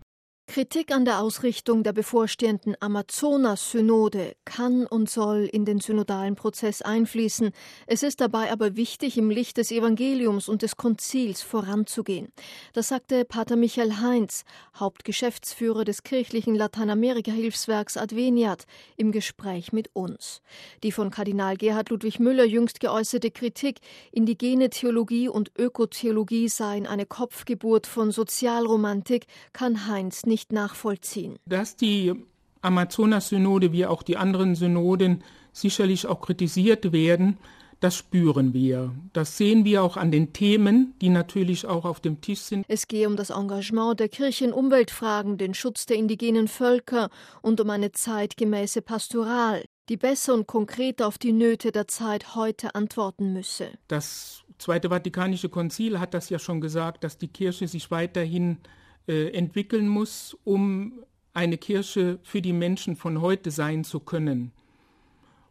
Kritik 0.48 0.92
an 0.92 1.04
der 1.04 1.20
Ausrichtung 1.20 1.82
der 1.82 1.92
bevorstehenden 1.92 2.74
Amazonas-Synode 2.80 4.34
kann 4.46 4.86
und 4.86 5.10
soll 5.10 5.44
in 5.44 5.66
den 5.66 5.78
synodalen 5.78 6.36
Prozess 6.36 6.80
einfließen. 6.80 7.50
Es 7.86 8.02
ist 8.02 8.22
dabei 8.22 8.50
aber 8.50 8.74
wichtig, 8.74 9.18
im 9.18 9.28
Licht 9.28 9.58
des 9.58 9.70
Evangeliums 9.70 10.48
und 10.48 10.62
des 10.62 10.78
Konzils 10.78 11.42
voranzugehen. 11.42 12.32
Das 12.72 12.88
sagte 12.88 13.26
Pater 13.26 13.56
Michael 13.56 13.98
Heinz, 14.00 14.44
Hauptgeschäftsführer 14.74 15.84
des 15.84 16.02
kirchlichen 16.02 16.54
Lateinamerika-Hilfswerks 16.54 17.98
Adveniat, 17.98 18.64
im 18.96 19.12
Gespräch 19.12 19.74
mit 19.74 19.90
uns. 19.92 20.40
Die 20.82 20.92
von 20.92 21.10
Kardinal 21.10 21.58
Gerhard 21.58 21.90
Ludwig 21.90 22.20
Müller 22.20 22.44
jüngst 22.44 22.80
geäußerte 22.80 23.30
Kritik, 23.30 23.80
indigene 24.12 24.70
Theologie 24.70 25.28
und 25.28 25.52
Ökotheologie 25.58 26.48
seien 26.48 26.86
eine 26.86 27.04
Kopfgeburt 27.04 27.86
von 27.86 28.12
Sozialromantik, 28.12 29.26
kann 29.52 29.86
Heinz 29.86 30.24
nicht 30.24 30.37
nicht 30.38 30.52
nachvollziehen. 30.52 31.36
Dass 31.46 31.76
die 31.76 32.14
Amazonas-Synode 32.62 33.72
wie 33.72 33.86
auch 33.86 34.02
die 34.04 34.16
anderen 34.16 34.54
Synoden 34.54 35.24
sicherlich 35.52 36.06
auch 36.06 36.20
kritisiert 36.20 36.92
werden, 36.92 37.38
das 37.80 37.96
spüren 37.96 38.54
wir. 38.54 38.92
Das 39.12 39.36
sehen 39.36 39.64
wir 39.64 39.82
auch 39.82 39.96
an 39.96 40.10
den 40.10 40.32
Themen, 40.32 40.94
die 41.00 41.10
natürlich 41.10 41.66
auch 41.66 41.84
auf 41.84 42.00
dem 42.00 42.20
Tisch 42.20 42.40
sind. 42.40 42.64
Es 42.68 42.88
gehe 42.88 43.06
um 43.06 43.16
das 43.16 43.30
Engagement 43.30 44.00
der 44.00 44.08
Kirche 44.08 44.44
in 44.44 44.52
Umweltfragen, 44.52 45.38
den 45.38 45.54
Schutz 45.54 45.86
der 45.86 45.96
indigenen 45.96 46.48
Völker 46.48 47.08
und 47.40 47.60
um 47.60 47.70
eine 47.70 47.92
zeitgemäße 47.92 48.82
Pastoral, 48.82 49.64
die 49.88 49.96
besser 49.96 50.34
und 50.34 50.46
konkreter 50.46 51.06
auf 51.06 51.18
die 51.18 51.32
Nöte 51.32 51.70
der 51.70 51.86
Zeit 51.86 52.34
heute 52.34 52.74
antworten 52.74 53.32
müsse. 53.32 53.70
Das 53.86 54.42
Zweite 54.58 54.88
Vatikanische 54.90 55.48
Konzil 55.48 56.00
hat 56.00 56.14
das 56.14 56.30
ja 56.30 56.40
schon 56.40 56.60
gesagt, 56.60 57.04
dass 57.04 57.16
die 57.16 57.28
Kirche 57.28 57.68
sich 57.68 57.92
weiterhin 57.92 58.58
äh, 59.08 59.30
entwickeln 59.30 59.88
muss, 59.88 60.36
um 60.44 60.92
eine 61.32 61.58
Kirche 61.58 62.18
für 62.22 62.42
die 62.42 62.52
Menschen 62.52 62.94
von 62.94 63.20
heute 63.20 63.50
sein 63.50 63.84
zu 63.84 64.00
können. 64.00 64.52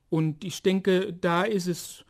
Und 0.10 0.44
ich 0.44 0.62
denke, 0.62 1.14
da 1.14 1.44
ist 1.44 1.68
es 1.68 2.06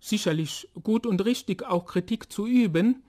sicherlich 0.00 0.68
gut 0.82 1.06
und 1.06 1.24
richtig, 1.24 1.64
auch 1.64 1.84
Kritik 1.84 2.32
zu 2.32 2.46
üben. 2.46 3.02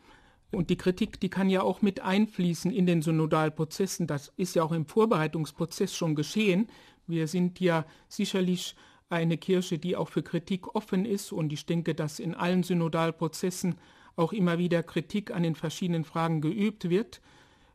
Und 0.52 0.70
die 0.72 0.78
Kritik, 0.78 1.20
die 1.20 1.30
kann 1.30 1.50
ja 1.50 1.62
auch 1.62 1.82
mit 1.82 2.02
einfließen 2.02 2.72
in 2.72 2.86
den 2.86 3.02
Synodalprozessen. 3.02 4.08
Das 4.08 4.34
ist 4.36 4.56
ja 4.56 4.64
auch 4.64 4.72
im 4.72 4.86
Vorbereitungsprozess 4.86 5.96
schon 5.96 6.16
geschehen. 6.16 6.68
Wir 7.06 7.28
sind 7.28 7.60
ja 7.60 7.86
sicherlich 8.08 8.76
eine 9.10 9.38
Kirche, 9.38 9.78
die 9.78 9.96
auch 9.96 10.10
für 10.10 10.24
Kritik 10.24 10.76
offen 10.76 11.06
ist. 11.06 11.32
Und 11.32 11.54
ich 11.54 11.66
denke, 11.66 11.94
dass 11.94 12.20
in 12.20 12.34
allen 12.34 12.64
Synodalprozessen 12.64 13.76
auch 14.16 14.34
immer 14.34 14.58
wieder 14.58 14.82
Kritik 14.84 15.32
an 15.32 15.44
den 15.44 15.56
verschiedenen 15.56 16.04
Fragen 16.04 16.42
geübt 16.42 16.90
wird. 16.90 17.22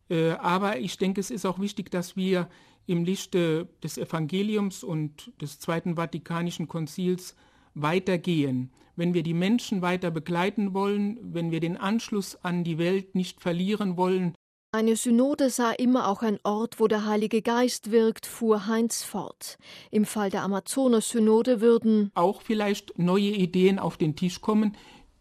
Äh, 0.08 0.30
aber 0.32 0.78
ich 0.78 0.98
denke, 0.98 1.20
es 1.20 1.30
ist 1.30 1.46
auch 1.46 1.58
wichtig, 1.58 1.90
dass 1.90 2.16
wir 2.16 2.48
im 2.86 3.04
Lichte 3.04 3.68
des 3.82 3.98
Evangeliums 3.98 4.84
und 4.84 5.32
des 5.40 5.58
Zweiten 5.58 5.96
Vatikanischen 5.96 6.68
Konzils 6.68 7.34
weitergehen. 7.74 8.70
Wenn 8.96 9.14
wir 9.14 9.22
die 9.22 9.34
Menschen 9.34 9.82
weiter 9.82 10.10
begleiten 10.10 10.74
wollen, 10.74 11.18
wenn 11.22 11.50
wir 11.50 11.60
den 11.60 11.76
Anschluss 11.76 12.36
an 12.42 12.62
die 12.62 12.78
Welt 12.78 13.14
nicht 13.14 13.40
verlieren 13.40 13.96
wollen. 13.96 14.34
Eine 14.70 14.96
Synode 14.96 15.50
sei 15.50 15.74
immer 15.74 16.08
auch 16.08 16.22
ein 16.22 16.38
Ort, 16.42 16.80
wo 16.80 16.88
der 16.88 17.06
Heilige 17.06 17.42
Geist 17.42 17.90
wirkt, 17.90 18.26
fuhr 18.26 18.66
Heinz 18.66 19.02
fort. 19.02 19.56
Im 19.90 20.04
Fall 20.04 20.30
der 20.30 20.42
Amazonas-Synode 20.42 21.60
würden 21.60 22.10
auch 22.14 22.42
vielleicht 22.42 22.98
neue 22.98 23.30
Ideen 23.30 23.78
auf 23.78 23.96
den 23.96 24.16
Tisch 24.16 24.40
kommen, 24.40 24.76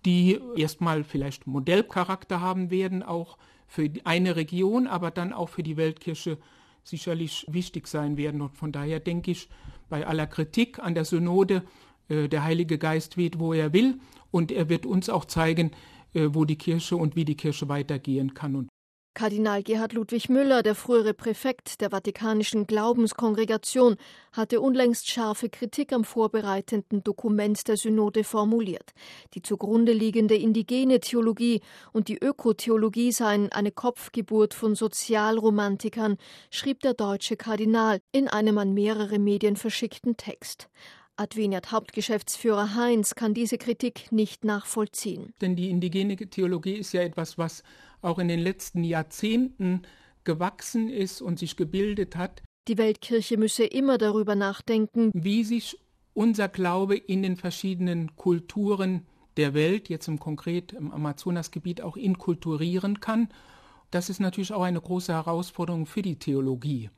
die 0.05 0.39
erstmal 0.55 1.03
vielleicht 1.03 1.47
Modellcharakter 1.47 2.41
haben 2.41 2.71
werden, 2.71 3.03
auch 3.03 3.37
für 3.73 3.89
eine 4.03 4.35
Region, 4.35 4.85
aber 4.85 5.09
dann 5.09 5.33
auch 5.33 5.49
für 5.49 5.63
die 5.63 5.77
Weltkirche 5.77 6.37
sicherlich 6.83 7.43
wichtig 7.49 7.87
sein 7.87 8.17
werden. 8.17 8.39
Und 8.43 8.55
von 8.55 8.71
daher 8.71 8.99
denke 8.99 9.31
ich, 9.31 9.49
bei 9.89 10.05
aller 10.05 10.27
Kritik 10.27 10.77
an 10.77 10.93
der 10.93 11.05
Synode, 11.05 11.63
äh, 12.07 12.29
der 12.29 12.43
Heilige 12.43 12.77
Geist 12.77 13.17
weht, 13.17 13.39
wo 13.39 13.51
er 13.51 13.73
will, 13.73 13.99
und 14.29 14.51
er 14.51 14.69
wird 14.69 14.85
uns 14.85 15.09
auch 15.09 15.25
zeigen, 15.25 15.71
äh, 16.13 16.27
wo 16.33 16.45
die 16.45 16.55
Kirche 16.55 16.95
und 16.97 17.15
wie 17.15 17.25
die 17.25 17.35
Kirche 17.35 17.67
weitergehen 17.67 18.35
kann. 18.35 18.55
Und 18.55 18.69
Kardinal 19.13 19.62
Gerhard 19.62 19.93
Ludwig 19.93 20.27
Müller, 20.27 20.63
der 20.63 20.74
frühere 20.74 21.13
Präfekt 21.13 21.82
der 21.82 21.91
Vatikanischen 21.91 22.65
Glaubenskongregation, 22.65 23.98
hatte 24.32 24.60
unlängst 24.60 25.08
scharfe 25.08 25.50
Kritik 25.50 25.93
am 25.93 26.03
vorbereitenden 26.03 27.03
Dokument 27.03 27.67
der 27.67 27.77
Synode 27.77 28.24
formuliert. 28.24 28.91
Die 29.36 29.43
zugrunde 29.43 29.93
liegende 29.93 30.36
indigene 30.36 31.00
Theologie 31.00 31.62
und 31.91 32.08
die 32.08 32.17
Ökotheologie 32.17 33.12
seien 33.12 33.51
eine 33.51 33.72
Kopfgeburt 33.72 34.55
von 34.55 34.74
Sozialromantikern, 34.74 36.17
schrieb 36.50 36.79
der 36.79 36.96
deutsche 36.96 37.38
Kardinal 37.38 38.01
in 38.12 38.27
einem 38.27 38.58
an 38.58 38.74
mehrere 38.74 39.20
Medien 39.20 39.58
verschickten 39.58 40.17
Text. 40.17 40.70
Adveniat 41.15 41.72
Hauptgeschäftsführer 41.72 42.74
Heinz 42.74 43.13
kann 43.13 43.36
diese 43.36 43.60
Kritik 43.60 44.12
nicht 44.12 44.43
nachvollziehen. 44.43 45.32
Denn 45.41 45.55
die 45.55 45.70
indigene 45.70 46.15
Theologie 46.15 46.74
ist 46.74 46.91
ja 46.91 47.03
etwas, 47.03 47.38
was 47.38 47.62
auch 48.03 48.19
in 48.19 48.27
den 48.27 48.39
letzten 48.39 48.83
Jahrzehnten 48.83 49.81
gewachsen 50.24 50.89
ist 50.89 51.22
und 51.22 51.39
sich 51.39 51.57
gebildet 51.57 52.15
hat. 52.15 52.41
Die 52.67 52.77
Weltkirche 52.77 53.38
müsse 53.38 53.65
immer 53.65 53.98
darüber 53.98 54.36
nachdenken, 54.36 55.12
wie 55.13 55.43
sich 55.43 55.79
unser 56.13 56.48
Glaube 56.48 56.95
in 56.95 57.24
den 57.24 57.36
verschiedenen 57.36 58.15
Kulturen 58.15 59.05
der 59.38 59.53
Welt, 59.53 59.89
jetzt 59.89 60.07
im 60.07 60.19
konkret 60.19 60.74
im 60.74 60.91
Amazonasgebiet, 60.91 61.81
auch 61.81 61.98
inkulturieren 61.98 63.00
kann. 63.00 63.29
Das 63.91 64.10
ist 64.10 64.19
natürlich 64.19 64.53
auch 64.53 64.62
eine 64.62 64.79
große 64.79 65.12
Herausforderung 65.12 65.86
für 65.86 66.01
die 66.01 66.17
Theologie. 66.17 66.89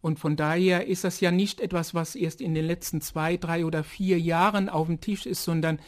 Und 0.00 0.18
von 0.18 0.34
daher 0.34 0.88
ist 0.88 1.04
das 1.04 1.20
ja 1.20 1.30
nicht 1.30 1.60
etwas, 1.60 1.94
was 1.94 2.16
erst 2.16 2.40
in 2.40 2.54
den 2.54 2.66
letzten 2.66 3.00
zwei, 3.00 3.36
drei 3.36 3.64
oder 3.64 3.84
vier 3.84 4.18
Jahren 4.18 4.68
auf 4.68 4.88
dem 4.88 5.00
Tisch 5.00 5.26
ist, 5.26 5.44
sondern 5.44 5.78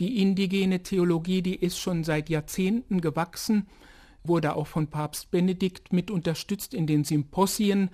die 0.00 0.20
indigene 0.20 0.82
Theologie, 0.82 1.42
die 1.42 1.54
ist 1.54 1.78
schon 1.78 2.04
seit 2.04 2.28
Jahrzehnten 2.28 3.00
gewachsen, 3.00 3.66
wurde 4.24 4.56
auch 4.56 4.66
von 4.66 4.88
Papst 4.88 5.30
Benedikt 5.30 5.92
mit 5.92 6.10
unterstützt 6.10 6.74
in 6.74 6.86
den 6.86 7.04
Symposien, 7.04 7.90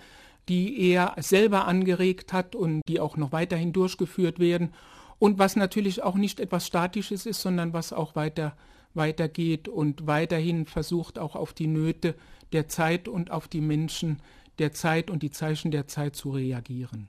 die 0.49 0.91
er 0.91 1.15
selber 1.19 1.67
angeregt 1.67 2.33
hat 2.33 2.57
und 2.57 2.81
die 2.89 3.01
auch 3.01 3.17
noch 3.17 3.33
weiterhin 3.33 3.73
durchgeführt 3.73 4.39
werden. 4.39 4.73
Und 5.19 5.39
was 5.39 5.55
natürlich 5.55 6.03
auch 6.03 6.17
nicht 6.17 6.41
etwas 6.41 6.67
Statisches 6.67 7.27
ist, 7.27 7.43
sondern 7.43 7.73
was 7.73 7.93
auch 7.93 8.17
weiter 8.17 8.57
weitergeht 8.95 9.69
und 9.69 10.07
weiterhin 10.07 10.67
versucht, 10.67 11.19
auch 11.19 11.35
auf 11.37 11.53
die 11.53 11.67
Nöte 11.67 12.15
der 12.53 12.69
Zeit 12.69 13.09
und 13.09 13.31
auf 13.31 13.49
die 13.49 13.61
Menschen 13.61 14.21
der 14.59 14.73
Zeit 14.73 15.11
und 15.11 15.23
die 15.23 15.31
Zeichen 15.31 15.71
der 15.71 15.87
Zeit 15.87 16.15
zu 16.17 16.31
reagieren. 16.31 17.09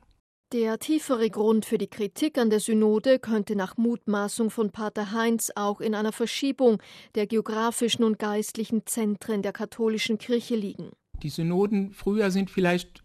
Der 0.54 0.78
tiefere 0.78 1.32
Grund 1.32 1.66
für 1.66 1.80
die 1.80 1.88
Kritik 1.88 2.38
an 2.38 2.52
der 2.52 2.60
Synode 2.60 3.18
könnte 3.18 3.56
nach 3.56 3.76
Mutmaßung 3.76 4.52
von 4.52 4.70
Pater 4.70 5.12
Heinz 5.12 5.52
auch 5.56 5.82
in 5.82 5.96
einer 5.96 6.12
Verschiebung 6.12 6.80
der 7.16 7.26
geografischen 7.26 8.04
und 8.04 8.20
geistlichen 8.20 8.86
Zentren 8.86 9.42
der 9.42 9.52
katholischen 9.52 10.20
Kirche 10.20 10.56
liegen. 10.56 10.92
Die 11.24 11.30
Synoden 11.30 11.92
früher 11.92 12.30
sind 12.30 12.52
vielleicht 12.52 13.04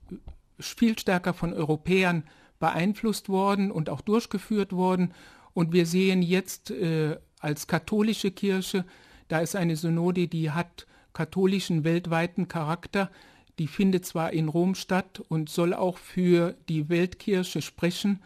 viel 0.60 0.98
stärker 0.98 1.32
von 1.32 1.54
Europäern 1.54 2.24
beeinflusst 2.58 3.30
worden 3.30 3.70
und 3.70 3.88
auch 3.88 4.02
durchgeführt 4.02 4.74
worden. 4.74 5.14
Und 5.54 5.72
wir 5.72 5.86
sehen 5.86 6.20
jetzt 6.20 6.70
äh, 6.70 7.16
als 7.40 7.66
katholische 7.66 8.30
Kirche, 8.30 8.84
da 9.28 9.40
ist 9.40 9.56
eine 9.56 9.76
Synode, 9.76 10.28
die 10.28 10.50
hat 10.50 10.86
katholischen 11.14 11.82
weltweiten 11.82 12.46
Charakter, 12.46 13.10
die 13.58 13.66
findet 13.66 14.06
zwar 14.06 14.32
in 14.32 14.48
Rom 14.48 14.74
statt 14.74 15.20
und 15.28 15.48
soll 15.48 15.74
auch 15.74 15.98
für 15.98 16.56
die 16.68 16.88
Weltkirche 16.88 17.62
sprechen, 17.62 18.22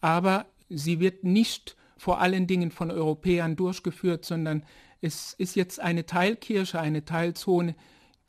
aber 0.00 0.46
sie 0.68 1.00
wird 1.00 1.24
nicht 1.24 1.76
vor 1.96 2.20
allen 2.20 2.46
Dingen 2.46 2.70
von 2.70 2.90
Europäern 2.90 3.56
durchgeführt, 3.56 4.24
sondern 4.24 4.64
es 5.02 5.34
ist 5.34 5.54
jetzt 5.54 5.80
eine 5.80 6.06
Teilkirche, 6.06 6.80
eine 6.80 7.04
Teilzone, 7.04 7.74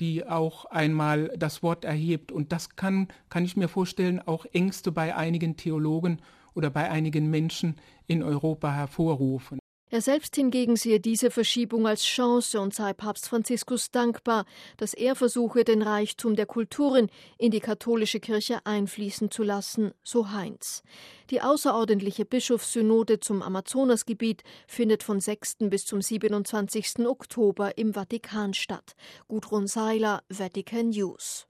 die 0.02 0.26
auch 0.26 0.66
einmal 0.66 1.34
das 1.38 1.64
Wort 1.64 1.86
erhebt. 1.86 2.32
Und 2.32 2.52
das 2.52 2.76
kann, 2.76 3.08
kann 3.30 3.46
ich 3.46 3.56
mir 3.56 3.68
vorstellen, 3.68 4.20
auch 4.20 4.46
Ängste 4.52 4.92
bei 4.92 5.16
einigen 5.16 5.56
Theologen 5.56 6.22
oder 6.54 6.70
bei 6.70 6.90
einigen 6.90 7.30
Menschen 7.30 7.78
in 8.08 8.24
Europa 8.24 8.74
hervorrufen. 8.74 9.61
Er 9.91 9.99
selbst 9.99 10.38
hingegen 10.38 10.77
sehe 10.77 11.01
diese 11.01 11.32
Verschiebung 11.32 11.86
als 11.86 12.04
Chance 12.04 12.62
und 12.62 12.73
sei 12.73 12.93
Papst 12.93 13.27
Franziskus 13.27 13.91
dankbar, 13.91 14.45
dass 14.77 14.93
er 14.93 15.15
versuche, 15.17 15.65
den 15.65 15.82
Reichtum 15.82 16.38
der 16.38 16.45
Kulturen 16.45 17.10
in 17.38 17.51
die 17.51 17.60
katholische 17.60 18.21
Kirche 18.21 18.65
einfließen 18.65 19.32
zu 19.32 19.43
lassen, 19.43 19.91
so 20.01 20.32
Heinz. 20.32 20.82
Die 21.30 21.41
außerordentliche 21.41 22.23
Bischofssynode 22.23 23.19
zum 23.19 23.41
Amazonasgebiet 23.41 24.43
findet 24.65 25.04
von 25.04 25.19
6. 25.19 25.58
bis 25.69 25.86
zum 25.86 26.01
27. 26.01 27.06
Oktober 27.06 27.77
im 27.77 27.93
Vatikan 27.93 28.54
statt. 28.54 28.95
Gudrun 29.27 29.67
Seiler, 29.67 30.23
Vatican 30.30 30.91
News. 30.91 31.47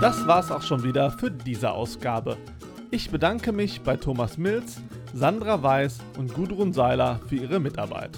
Das 0.00 0.28
war's 0.28 0.52
auch 0.52 0.62
schon 0.62 0.84
wieder 0.84 1.10
für 1.10 1.28
diese 1.28 1.72
Ausgabe. 1.72 2.36
Ich 2.92 3.10
bedanke 3.10 3.50
mich 3.50 3.80
bei 3.80 3.96
Thomas 3.96 4.38
Mills, 4.38 4.80
Sandra 5.12 5.60
Weiß 5.64 5.98
und 6.16 6.32
Gudrun 6.34 6.72
Seiler 6.72 7.18
für 7.26 7.34
ihre 7.34 7.58
Mitarbeit. 7.58 8.16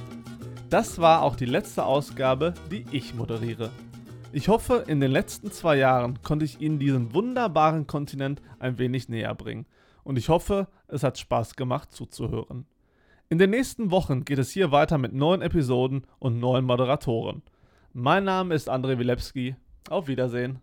Das 0.68 0.98
war 1.00 1.22
auch 1.22 1.36
die 1.36 1.46
letzte 1.46 1.84
Ausgabe, 1.86 2.52
die 2.70 2.84
ich 2.92 3.14
moderiere. 3.14 3.70
Ich 4.30 4.48
hoffe, 4.48 4.84
in 4.88 5.00
den 5.00 5.10
letzten 5.10 5.52
zwei 5.52 5.76
Jahren 5.76 6.20
konnte 6.22 6.44
ich 6.44 6.60
Ihnen 6.60 6.78
diesen 6.78 7.14
wunderbaren 7.14 7.86
Kontinent 7.86 8.42
ein 8.58 8.78
wenig 8.78 9.08
näher 9.08 9.34
bringen. 9.34 9.64
Und 10.04 10.18
ich 10.18 10.28
hoffe, 10.28 10.68
es 10.86 11.02
hat 11.02 11.16
Spaß 11.16 11.56
gemacht 11.56 11.92
zuzuhören. 11.92 12.66
In 13.30 13.38
den 13.38 13.48
nächsten 13.48 13.90
Wochen 13.90 14.26
geht 14.26 14.38
es 14.38 14.50
hier 14.50 14.70
weiter 14.70 14.98
mit 14.98 15.14
neuen 15.14 15.40
Episoden 15.40 16.06
und 16.18 16.40
neuen 16.40 16.66
Moderatoren. 16.66 17.40
Mein 17.94 18.24
Name 18.24 18.54
ist 18.54 18.70
André 18.70 18.98
Wilepski. 18.98 19.56
Auf 19.88 20.08
Wiedersehen. 20.08 20.60